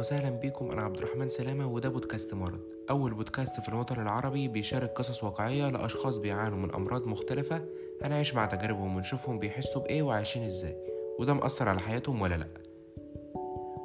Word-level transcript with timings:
وسهلا 0.00 0.30
بيكم 0.30 0.70
أنا 0.70 0.82
عبد 0.82 0.98
الرحمن 0.98 1.28
سلامة 1.28 1.66
وده 1.66 1.88
بودكاست 1.88 2.34
مرض. 2.34 2.60
أول 2.90 3.14
بودكاست 3.14 3.60
في 3.60 3.68
الوطن 3.68 4.00
العربي 4.00 4.48
بيشارك 4.48 4.90
قصص 4.90 5.24
واقعية 5.24 5.68
لأشخاص 5.68 6.18
بيعانوا 6.18 6.58
من 6.58 6.74
أمراض 6.74 7.06
مختلفة 7.06 7.64
هنعيش 8.02 8.34
مع 8.34 8.46
تجاربهم 8.46 8.96
ونشوفهم 8.96 9.38
بيحسوا 9.38 9.82
بإيه 9.82 10.02
وعايشين 10.02 10.44
إزاي 10.44 10.76
وده 11.18 11.34
مأثر 11.34 11.68
على 11.68 11.80
حياتهم 11.80 12.20
ولا 12.20 12.34
لأ. 12.34 12.48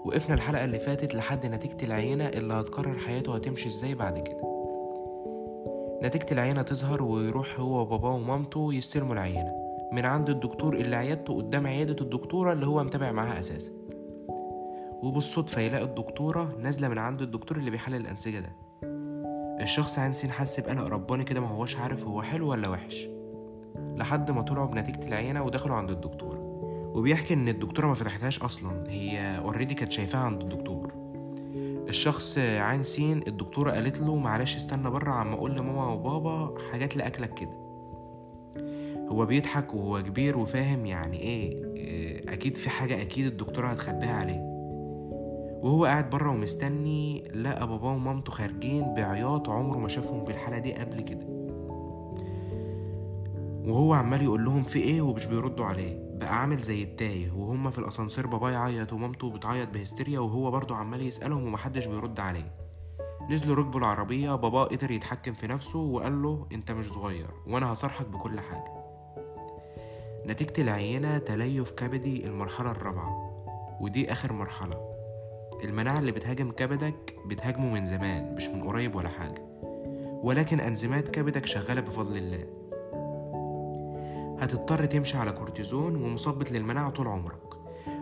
وقفنا 0.06 0.36
الحلقة 0.36 0.66
اللي 0.66 0.80
فاتت 0.80 1.16
لحد 1.16 1.46
نتيجة 1.46 1.86
العينة 1.86 2.28
اللي 2.28 2.54
هتقرر 2.54 2.97
حياته 2.97 3.36
هتمشي 3.36 3.68
إزاي 3.68 3.96
بعد 3.96 4.20
كده. 4.20 4.42
نتيجة 6.04 6.28
العينة 6.32 6.61
تظهر 6.61 7.04
ويروح 7.04 7.60
هو 7.60 7.82
وباباه 7.82 8.14
ومامته 8.16 8.74
يستلموا 8.74 9.14
العينة. 9.14 9.54
من 9.92 10.06
عند 10.06 10.29
الدكتور 10.29 10.75
اللي 10.75 10.96
عيادته 10.96 11.36
قدام 11.38 11.68
عيادة 11.68 11.96
الدكتورة 12.02 12.54
اللي 12.54 12.68
هو 12.68 12.84
متابع 12.84 13.11
معاها 13.11 13.39
أساسا. 13.39 13.85
وبالصدفة 15.04 15.62
يلاقي 15.62 15.84
الدكتورة 15.84 16.56
نازلة 16.62 16.88
من 16.88 16.98
عند 16.98 17.22
الدكتور 17.22 17.58
اللي 17.58 17.72
بيحلل 17.72 17.96
الأنسجة 17.96 18.40
ده. 18.40 18.56
الشخص 19.62 20.00
عنسين 20.00 20.32
حس 20.32 20.60
بقلق 20.60 20.84
رباني 20.84 21.24
كده 21.24 21.40
ما 21.40 21.48
هوش 21.48 21.78
عارف 21.78 22.06
هو 22.08 22.21
حلو 22.21 22.50
ولا 22.50 22.70
وحش. 22.70 23.08
لحد 23.76 24.32
ما 24.32 24.42
طلعوا 24.42 24.68
بنتيجة 24.68 25.08
العينة 25.08 25.44
ودخلوا 25.44 25.76
عند 25.76 25.92
الدكتور. 25.92 26.38
وبيحكي 26.96 27.34
إن 27.34 27.50
الدكتورة 27.50 27.88
ما 27.88 27.94
فتحتهاش 27.94 28.40
أصلا 28.40 28.90
هي 28.90 29.38
اوريدي 29.38 29.74
كانت 29.74 29.92
شايفاها 29.92 30.21
عند 30.21 30.42
الدكتور. 30.42 30.94
الشخص 31.88 32.38
عين 32.38 32.84
سين 32.84 33.28
الدكتورة 33.28 33.72
قالت 33.72 34.00
له 34.02 34.16
معلش 34.16 34.56
استنى 34.56 34.90
بره 34.90 35.12
عم 35.12 35.34
أقول 35.34 35.56
لماما 35.56 35.88
وبابا 35.88 36.54
حاجات 36.72 36.98
لأكلك 36.98 37.34
كده. 37.34 37.66
هو 39.09 39.26
بيضحك 39.26 39.73
وهو 39.73 40.04
كبير 40.04 40.38
وفاهم 40.38 40.86
يعني 40.86 41.20
إيه 41.20 41.66
إيه، 41.76 42.34
أكيد 42.34 42.58
في 42.58 42.70
حاجة 42.70 43.02
أكيد 43.02 43.26
الدكتورة 43.26 43.68
هتخبيها 43.68 44.14
عليه. 44.14 44.55
وهو 45.66 45.86
قاعد 45.86 46.10
بره 46.10 46.32
ومستني 46.32 47.28
لقى 47.28 47.68
باباه 47.68 47.94
ومامته 47.94 48.32
خارجين 48.32 48.94
بعياط 48.94 49.50
عمره 49.50 49.78
ما 49.78 49.88
شافهم 49.88 50.24
بالحالة 50.24 50.58
دي 50.58 50.74
قبل 50.74 51.02
كده. 51.02 51.26
وهو 53.68 53.94
عمال 53.94 54.22
يقول 54.22 54.46
لهم 54.46 54.64
في 54.64 54.80
إيه 54.80 55.02
ومش 55.02 55.26
بيردوا 55.26 55.66
عليه. 55.66 56.00
بقى 56.20 56.42
عامل 56.42 56.58
زي 56.62 56.84
التايه 56.84 57.32
وهما 57.32 57.70
في 57.70 57.80
الأسانسير 57.80 58.28
بابا 58.28 58.50
يعيط 58.50 58.94
ومامته 58.94 59.30
بتعيط 59.30 59.70
بهستيريا 59.70 60.20
وهو 60.20 60.52
برضه 60.52 60.76
عمال 60.76 61.02
يسألهم 61.02 61.48
ومحدش 61.48 61.86
بيرد 61.86 62.20
عليه. 62.20 62.52
نزلوا 63.30 63.56
ركبوا 63.56 63.80
العربية 63.80 64.36
بابا 64.36 64.64
قدر 64.64 64.92
يتحكم 64.92 65.34
في 65.34 65.48
نفسه 65.48 65.80
وقال 65.80 66.22
له 66.24 66.48
أنت 66.52 66.72
مش 66.72 66.86
صغير 66.86 67.30
وأنا 67.48 67.74
هصارحك 67.74 68.08
بكل 68.08 68.40
حاجة. 68.40 68.72
نتيجة 70.26 70.62
العينة 70.62 71.18
تليف 71.18 71.72
كبدي 71.72 72.26
المرحلة 72.28 72.72
الرابعة 72.72 73.32
ودي 73.82 74.12
آخر 74.12 74.34
مرحلة. 74.34 74.95
المناعة 75.66 76.00
اللي 76.00 76.12
بتهاجم 76.12 76.52
كبدك 76.52 77.16
بتهاجمه 77.26 77.70
من 77.70 77.86
زمان 77.86 78.36
مش 78.36 78.48
من 78.48 78.64
قريب 78.64 78.96
ولا 78.96 79.10
حاجة. 79.10 79.42
ولكن 80.24 80.60
أنزيمات 80.60 81.08
كبدك 81.10 81.46
شغالة 81.46 81.82
بفضل 81.82 82.18
الله. 82.18 82.46
هتضطر 84.40 84.86
تمشي 84.86 85.18
على 85.18 85.32
كورتيزون 85.32 85.96
ومثبط 85.96 86.52
للمناعة 86.52 86.90
طول 86.90 87.08
عمرك. 87.08 87.54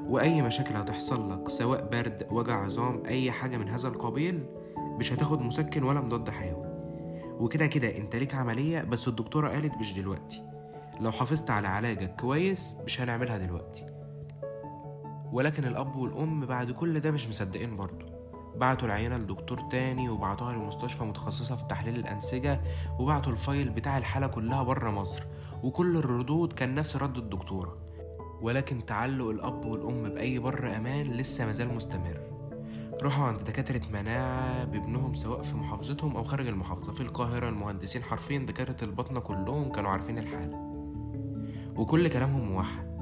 وأي 0.08 0.42
مشاكل 0.42 0.76
هتحصل 0.76 1.32
لك 1.32 1.50
سواء 1.50 1.90
برد 1.92 2.28
وجع 2.32 2.64
عظام 2.64 3.04
أي 3.06 3.32
حاجة 3.32 3.58
من 3.58 3.70
هذا 3.70 3.88
القبيل 3.88 4.46
مش 4.78 5.14
هتاخد 5.14 5.42
مسكن 5.42 5.84
ولا 5.84 6.02
مضاد 6.02 6.30
حيوي. 6.30 6.74
وكده 7.40 7.66
كده 7.68 7.98
أنت 7.98 8.16
ليك 8.16 8.36
عملية 8.36 8.82
بس 8.82 9.08
الدكتورة 9.08 9.50
قالت 9.50 9.78
مش 9.78 9.94
دلوقتي. 9.94 10.44
لو 11.00 11.12
حافظت 11.12 11.50
على 11.50 11.68
علاجك 11.68 12.16
كويس 12.16 12.78
مش 12.86 13.02
هنعملها 13.02 13.38
دلوقتي. 13.38 13.93
ولكن 15.34 15.66
الأب 15.66 15.96
والأم 15.96 16.46
بعد 16.46 16.72
كل 16.72 17.00
ده 17.00 17.12
مش 17.12 17.28
مصدقين 17.28 17.78
برضه. 17.78 18.06
بعتوا 18.56 18.88
العينة 18.88 19.18
لدكتور 19.18 19.60
تاني 19.72 20.10
وبعتوها 20.10 20.54
لمستشفى 20.54 21.04
متخصصة 21.04 21.56
في 21.56 21.66
تحليل 21.66 21.96
الأنسجة 21.96 22.62
وبعتوا 23.00 23.32
الفايل 23.32 23.70
بتاع 23.70 23.98
الحالة 23.98 24.28
كلها 24.28 24.64
بره 24.64 24.92
مصر. 24.92 25.24
وكل 25.64 25.98
الردود 25.98 26.54
كان 26.54 26.76
نفس 26.76 26.96
رد 26.96 27.18
الدكتورة. 27.18 27.78
ولكن 28.42 28.86
تعلق 28.86 29.30
الأب 29.30 29.66
والأم 29.66 30.04
بأي 30.04 30.40
بر 30.40 30.76
أمان 30.78 31.12
لسه 31.12 31.46
مازال 31.46 31.76
مستمر. 31.76 32.20
راحوا 33.04 33.26
عند 33.26 33.44
دكاترة 33.44 33.82
مناعة 33.94 34.64
بابنهم 34.64 35.14
سواء 35.14 35.42
في 35.42 35.56
محافظتهم 35.56 36.16
أو 36.16 36.24
خارج 36.24 36.48
المحافظة. 36.48 36.92
في 36.92 37.02
القاهرة 37.02 37.50
المهندسين 37.50 38.04
حرفيا 38.04 38.40
دكاترة 38.40 38.86
البطنة 38.86 39.20
كلهم 39.20 39.72
كانوا 39.72 39.90
عارفين 39.90 40.18
الحالة. 40.18 40.58
وكل 41.76 42.08
كلامهم 42.08 42.52
موحد. 42.52 42.93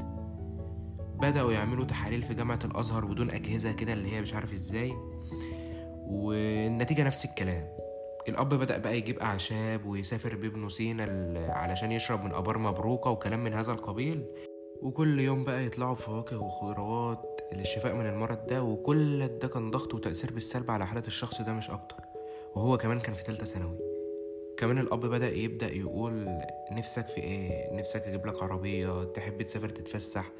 بدأوا 1.21 1.51
يعملوا 1.51 1.85
تحاليل 1.85 2.23
في 2.23 2.33
جامعة 2.33 2.59
الأزهر 2.65 3.05
بدون 3.05 3.29
أجهزة 3.29 3.71
كده 3.71 3.93
اللي 3.93 4.13
هي 4.13 4.21
مش 4.21 4.33
عارف 4.33 4.53
إزاي. 4.53 4.93
والنتيجة 6.07 7.03
نفس 7.03 7.25
الكلام. 7.25 7.67
الأب 8.29 8.49
بدأ 8.53 8.77
بقى 8.77 8.97
يجيب 8.97 9.19
أعشاب 9.19 9.85
ويسافر 9.85 10.35
بابنه 10.35 10.67
سينا 10.69 11.05
علشان 11.49 11.91
يشرب 11.91 12.23
من 12.23 12.31
آبار 12.31 12.57
مبروكة 12.57 13.09
وكلام 13.09 13.43
من 13.43 13.53
هذا 13.53 13.71
القبيل. 13.71 14.25
وكل 14.81 15.19
يوم 15.19 15.43
بقى 15.43 15.65
يطلعوا 15.65 15.95
فواكه 15.95 16.37
وخضروات 16.37 17.41
للشفاء 17.53 17.95
من 17.95 18.05
المرض 18.05 18.45
ده 18.47 18.63
وكل 18.63 19.27
ده 19.27 19.47
كان 19.47 19.71
ضغط 19.71 19.93
وتأثير 19.93 20.33
بالسلب 20.33 20.71
على 20.71 20.87
حالة 20.87 21.03
الشخص 21.07 21.41
ده 21.41 21.53
مش 21.53 21.69
أكتر. 21.69 22.03
وهو 22.55 22.77
كمان 22.77 22.99
كان 22.99 23.13
في 23.13 23.23
تالتة 23.23 23.45
ثانوي. 23.45 23.90
كمان 24.61 24.77
الأب 24.77 24.99
بدأ 24.99 25.29
يبدأ 25.29 25.73
يقول 25.73 26.39
نفسك 26.71 27.07
في 27.07 27.17
إيه؟ 27.21 27.73
نفسك 27.73 28.01
أجيب 28.01 28.25
لك 28.25 28.43
عربية 28.43 29.03
تحب 29.03 29.41
تسافر 29.41 29.69
تتفسح. 29.69 30.31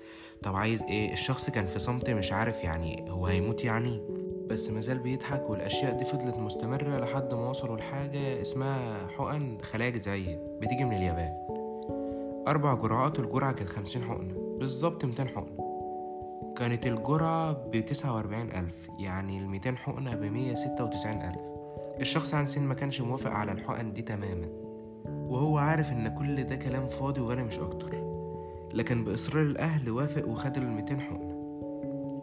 طب 0.44 0.56
عايز 0.56 0.84
إيه؟ 0.84 1.14
الشخص 1.14 1.50
كان 1.50 1.68
في 1.68 1.80
صمت 1.80 2.10
مش 2.10 2.32
عارف 2.32 2.64
يعني 2.64 3.12
هو 3.12 3.26
هيموت 3.26 3.64
يعني. 3.64 4.02
بس 4.48 4.70
مازال 4.70 5.00
بيضحك 5.00 5.50
والأشياء 5.50 5.98
دي 5.98 6.06
فضلت 6.06 6.36
مستمرة 6.36 7.00
لحد 7.00 7.34
ما 7.34 7.50
وصلوا 7.50 7.78
لحاجة 7.78 8.42
اسمها 8.42 9.08
حقن 9.08 9.58
خلايا 9.62 9.90
جذعية 9.90 10.58
بتيجي 10.62 10.84
من 10.86 10.98
اليابان. 10.98 11.34
أربع 12.48 12.74
جرعات 12.76 13.20
الجرعة 13.20 13.54
كانت 13.54 13.70
خمسين 13.70 14.04
حقنة 14.04 14.34
بالظبط 14.60 15.06
ميتين 15.06 15.28
حقنة 15.28 15.72
كانت 16.58 16.86
الجرعة 16.86 17.52
بتسعة 17.52 18.16
وأربعين 18.16 18.52
ألف 18.56 18.90
يعني 19.00 19.38
الميتين 19.38 19.78
حقنة 19.78 20.16
بمية 20.16 20.56
ستة 20.56 20.84
وتسعين 20.84 21.22
ألف. 21.22 21.51
الشخص 22.00 22.34
عن 22.34 22.46
سن 22.46 22.62
ما 22.64 22.74
كانش 22.74 23.02
موافق 23.02 23.32
على 23.32 23.52
الحقن 23.52 23.94
دي 23.94 24.02
تماما. 24.02 24.48
وهو 25.06 25.58
عارف 25.58 25.92
إن 25.92 26.08
كل 26.08 26.44
ده 26.44 26.56
كلام 26.56 26.88
فاضي 26.88 27.22
وغني 27.22 27.44
مش 27.44 27.60
أكتر. 27.60 28.12
لكن 28.74 29.04
بإصرار 29.04 29.44
الأهل 29.44 29.90
وافق 29.90 30.28
وخد 30.28 30.58
ال 30.58 30.68
200 30.68 31.00
حقنه 31.00 31.36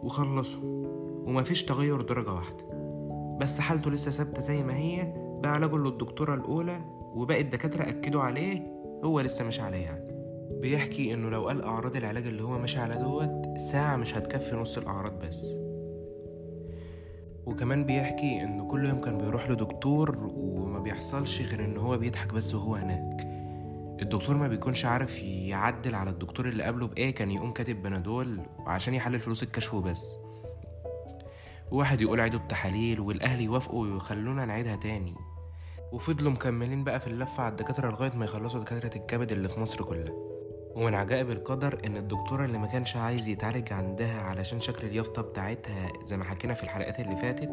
وخلصوا. 0.03 0.61
ومفيش 1.27 1.63
تغير 1.63 2.01
درجة 2.01 2.33
واحدة. 2.33 2.63
بس 3.41 3.59
حالته 3.59 3.91
لسه 3.91 4.11
ثابتة 4.11 4.41
زي 4.41 4.63
ما 4.63 4.75
هي. 4.75 5.13
بعلاجه 5.43 5.75
للدكتورة 5.75 6.33
الأولى. 6.33 6.79
وباقي 7.15 7.41
الدكاترة 7.41 7.89
أكدوا 7.89 8.21
عليه. 8.21 8.61
هو 9.03 9.19
لسه 9.19 9.45
مش 9.45 9.59
عليه 9.59 9.77
يعني. 9.85 10.09
بيحكي 10.61 11.13
إنه 11.13 11.29
لو 11.29 11.47
قال 11.47 11.61
أعراض 11.61 11.95
العلاج 11.95 12.27
اللي 12.27 12.43
هو 12.43 12.57
ماشي 12.57 12.79
على 12.79 12.97
دوت 12.97 13.57
ساعة 13.57 13.95
مش 13.95 14.17
هتكفي 14.17 14.55
نص 14.55 14.77
الأعراض 14.77 15.19
بس. 15.19 15.68
وكمان 17.49 17.85
بيحكي 17.85 18.41
إنه 18.41 18.67
كل 18.67 18.85
يوم 18.85 19.01
كان 19.01 19.17
بيروح 19.17 19.49
لدكتور 19.49 20.31
وما 20.33 20.79
بيحصلش 20.79 21.41
غير 21.41 21.65
إن 21.65 21.77
هو 21.77 21.97
بيضحك 21.97 22.33
بس 22.33 22.55
وهو 22.55 22.75
هناك. 22.75 23.27
الدكتور 24.01 24.37
ما 24.37 24.47
بيكونش 24.47 24.85
عارف 24.85 25.19
يعدل 25.23 25.95
على 25.95 26.09
الدكتور 26.09 26.47
اللي 26.47 26.63
قبله 26.63 26.87
بإيه 26.87 27.15
كان 27.15 27.31
يقوم 27.31 27.51
كاتب 27.51 27.81
بنادول 27.81 28.41
عشان 28.65 28.93
يحلل 28.93 29.19
فلوس 29.19 29.43
الكشف 29.43 29.73
وبس. 29.73 30.15
وواحد 31.71 32.01
يقول 32.01 32.19
عيدوا 32.19 32.39
التحاليل 32.39 32.99
والأهل 32.99 33.41
يوافقوا 33.41 33.87
ويخلونا 33.87 34.45
نعيدها 34.45 34.75
تاني. 34.75 35.15
وفضلوا 35.91 36.31
مكملين 36.31 36.83
بقى 36.83 36.99
في 36.99 37.07
اللفة 37.07 37.43
على 37.43 37.51
الدكاترة 37.51 37.89
لغاية 37.91 38.15
ما 38.15 38.25
يخلصوا 38.25 38.59
دكاترة 38.61 38.97
الكبد 38.97 39.31
اللي 39.31 39.49
في 39.49 39.59
مصر 39.59 39.83
كلها. 39.83 40.28
ومن 40.75 40.95
عجائب 40.95 41.31
القدر 41.31 41.77
إن 41.85 41.97
الدكتورة 41.97 42.45
اللي 42.45 42.57
ما 42.57 42.67
كانش 42.67 42.95
عايز 42.95 43.27
يتعالج 43.27 43.73
عندها 43.73 44.21
علشان 44.21 44.61
شكل 44.61 44.87
اليافطة 44.87 45.21
بتاعتها 45.21 45.87
زي 46.05 46.17
ما 46.17 46.23
حكينا 46.23 46.53
في 46.53 46.63
الحلقات 46.63 46.99
اللي 46.99 47.15
فاتت 47.15 47.51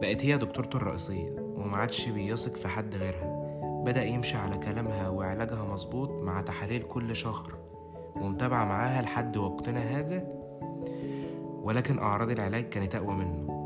بقت 0.00 0.24
هي 0.24 0.38
دكتورته 0.38 0.76
الرئيسية 0.76 1.30
وما 1.38 1.76
عادش 1.76 2.08
بيثق 2.08 2.56
في 2.56 2.68
حد 2.68 2.94
غيرها. 2.94 3.40
بدأ 3.84 4.04
يمشي 4.04 4.36
على 4.36 4.58
كلامها 4.58 5.08
وعلاجها 5.08 5.64
مظبوط 5.64 6.10
مع 6.10 6.40
تحاليل 6.42 6.82
كل 6.82 7.16
شهر 7.16 7.58
ومتابعة 8.16 8.64
معاها 8.64 9.02
لحد 9.02 9.36
وقتنا 9.36 9.80
هذا 9.80 10.24
ولكن 11.62 11.98
أعراض 11.98 12.30
العلاج 12.30 12.68
كانت 12.68 12.94
أقوى 12.94 13.14
منه. 13.14 13.60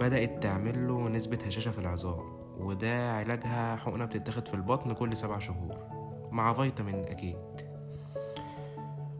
بدأت 0.00 0.42
تعمل 0.42 0.88
له 0.88 1.08
نسبة 1.08 1.38
هشاشة 1.46 1.70
في 1.70 1.78
العظام 1.78 2.20
وده 2.58 3.12
علاجها 3.12 3.76
حقنة 3.76 4.04
بتتاخد 4.04 4.48
في 4.48 4.54
البطن 4.54 4.92
كل 4.92 5.16
سبع 5.16 5.38
شهور. 5.38 6.01
مع 6.32 6.52
فيتامين 6.52 6.94
أكيد. 6.94 7.36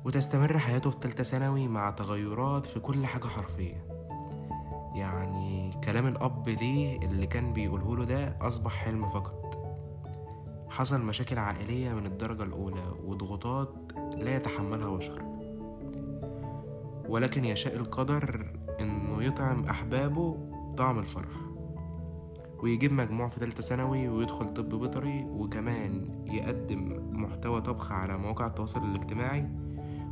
وتستمر 0.05 0.59
حياته 0.59 0.91
في 0.91 0.99
تالتة 0.99 1.25
ثانوي 1.25 1.69
مع 1.69 1.91
تغيرات 1.91 2.67
في 2.67 2.81
كل 2.81 3.07
حاجة 3.07 3.27
حرفية 3.27 3.85
يعني 4.95 5.71
كلام 5.85 6.07
الأب 6.07 6.49
ليه 6.49 6.99
اللي 6.99 7.27
كان 7.27 7.53
بيقوله 7.53 7.97
له 7.97 8.05
ده 8.05 8.37
أصبح 8.41 8.73
حلم 8.73 9.09
فقط. 9.09 9.59
حصل 10.71 11.01
مشاكل 11.03 11.39
عائلية 11.39 11.93
من 11.93 12.07
الدرجة 12.07 12.43
الأولى 12.43 12.93
وضغوطات 13.05 13.75
لا 14.17 14.37
يتحملها 14.37 14.91
بشر. 14.91 15.23
ولكن 17.09 17.45
يشاء 17.45 17.77
القدر 17.77 18.53
إنه 18.81 19.17
ويطعم 19.17 19.65
أحبابه 19.65 20.37
طعم 20.77 20.99
الفرح. 20.99 21.33
ويجيب 22.63 22.93
مجموع 22.93 23.29
في 23.29 23.41
تالتة 23.41 23.61
ثانوي 23.63 24.09
ويدخل 24.09 24.55
طب 24.55 24.69
بيطري 24.79 25.25
وكمان 25.25 26.23
يقدم 26.27 27.02
محتوى 27.13 27.61
طبخ 27.61 27.93
على 27.93 28.19
مواقع 28.19 28.47
التواصل 28.47 28.85
الاجتماعي 28.85 29.49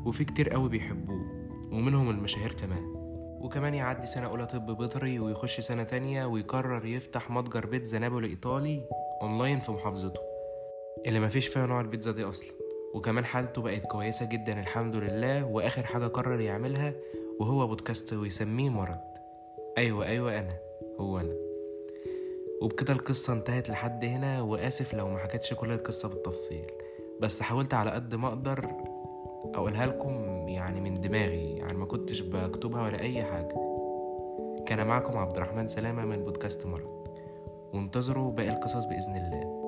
وفي 0.05 0.25
كتير 0.25 0.51
قوي 0.51 0.69
بيحبوه 0.69 1.41
ومنهم 1.73 2.11
المشاهير 2.11 2.53
كمان. 2.53 3.01
وكمان 3.41 3.75
يعدي 3.75 4.07
سنة 4.07 4.27
أولى 4.27 4.47
طب 4.47 4.77
بيطري 4.77 5.19
ويخش 5.19 5.61
سنة 5.61 5.83
تانية 5.83 6.27
ويقرر 6.27 6.87
يفتح 6.87 7.31
متجر 7.31 7.67
بيتزا 7.67 7.99
نابولي 7.99 8.27
إيطالي 8.27 8.89
أونلاين 9.23 9.61
في 9.61 9.73
محافظته. 9.73 10.21
اللي 11.07 11.21
مفيش 11.21 11.47
فيها 11.47 11.67
نوع 11.67 11.81
البيتزا 11.81 12.13
دي 12.13 12.25
أصلا. 12.25 12.51
وكمان 12.95 13.25
حالته 13.25 13.63
بقت 13.63 13.87
كويسة 13.87 14.27
جدا 14.27 14.61
الحمد 14.61 14.97
لله. 14.97 15.45
وآخر 15.45 15.83
حاجة 15.83 16.07
قرر 16.07 16.41
يعملها 16.41 16.95
وهو 17.41 17.67
بودكاست 17.67 18.13
ويسميه 18.13 18.69
مرض. 18.69 19.01
أيوة 19.79 20.07
أيوة 20.07 20.39
أنا 20.39 20.59
هو 21.01 21.19
أنا. 21.19 21.35
وبكده 22.63 22.93
القصة 22.93 23.33
انتهت 23.33 23.71
لحد 23.71 24.05
هنا 24.05 24.43
وآسف 24.43 24.95
لو 24.95 25.09
ما 25.09 25.19
حكيتش 25.19 25.55
كل 25.55 25.73
القصة 25.73 26.09
بالتفصيل. 26.09 26.67
بس 27.21 27.43
حاولت 27.43 27.75
على 27.75 27.91
قد 27.91 28.15
ما 28.15 28.29
أقدر 28.29 28.71
أقولها 29.55 29.87
لكم 29.87 30.11
يعني 30.49 30.81
من 30.81 31.01
دماغي 31.01 31.57
يعني 31.57 31.79
ما 31.79 31.87
كنتش 31.87 32.21
بكتبها 32.21 32.83
ولا 32.83 33.01
أي 33.01 33.25
حاجة. 33.25 33.57
كان 34.67 34.87
معكم 34.87 35.19
عبد 35.19 35.37
الرحمن 35.37 35.69
سلامة 35.69 36.05
من 36.05 36.25
بودكاست 36.25 36.67
مرض. 36.67 37.09
وانتظروا 37.75 38.33
باقي 38.33 38.51
القصص 38.51 38.85
بإذن 38.85 39.17
الله. 39.17 39.60